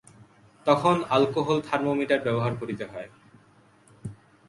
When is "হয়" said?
2.85-3.09